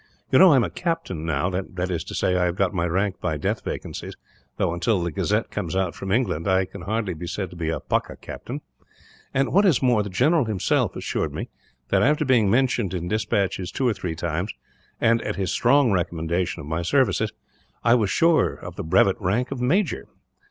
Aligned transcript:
You 0.31 0.39
know 0.39 0.51
I 0.51 0.55
am 0.55 0.63
a 0.63 0.71
captain, 0.71 1.25
now 1.27 1.51
that 1.51 1.91
is 1.91 2.03
to 2.05 2.15
say, 2.15 2.33
that 2.33 2.41
I 2.41 2.45
have 2.45 2.55
got 2.55 2.73
my 2.73 2.87
rank 2.87 3.19
by 3.21 3.37
death 3.37 3.63
vacancies, 3.63 4.15
though 4.57 4.73
until 4.73 4.99
the 5.03 5.11
Gazette 5.11 5.51
comes 5.51 5.75
out 5.75 5.93
from 5.93 6.11
England, 6.11 6.47
I 6.47 6.65
can 6.65 6.81
hardly 6.81 7.13
be 7.13 7.27
said 7.27 7.51
to 7.51 7.55
be 7.55 7.69
a 7.69 7.79
pucka 7.79 8.15
captain; 8.19 8.61
and, 9.31 9.53
what 9.53 9.63
is 9.63 9.79
more, 9.83 10.01
the 10.01 10.09
general 10.09 10.45
himself 10.45 10.95
assured 10.95 11.35
me 11.35 11.49
that, 11.89 12.01
after 12.01 12.25
being 12.25 12.49
mentioned 12.49 12.95
in 12.95 13.07
despatches 13.09 13.71
two 13.71 13.87
or 13.87 13.93
three 13.93 14.15
times, 14.15 14.51
and 14.99 15.21
at 15.21 15.35
his 15.35 15.51
strong 15.51 15.95
commendation 16.09 16.61
of 16.61 16.65
my 16.65 16.81
services, 16.81 17.31
I 17.83 17.93
was 17.93 18.09
sure 18.09 18.53
of 18.55 18.77
the 18.77 18.83
brevet 18.83 19.21
rank 19.21 19.51
of 19.51 19.61
major." 19.61 20.07